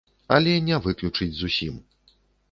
Але 0.35 0.53
не 0.69 0.79
выключыць 0.85 1.35
зусім! 1.41 1.77